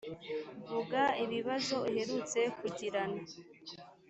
[0.71, 3.21] vuga ibibazo uherutse kugirana